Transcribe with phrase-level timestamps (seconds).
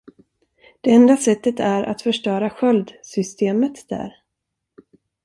[0.81, 4.13] Det enda sättet är att förstöra sköldsystemet där.